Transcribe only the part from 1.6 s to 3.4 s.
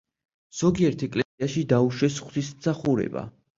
დაუშვეს ღვთისმსახურება.